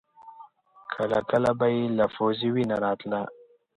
کله 0.93 1.19
کله 1.29 1.51
به 1.59 1.67
يې 1.75 1.83
له 1.97 2.05
پزې 2.15 2.47
وينه 2.55 2.75
راتله. 2.85 3.21